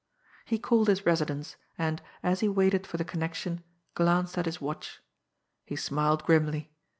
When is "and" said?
1.77-2.01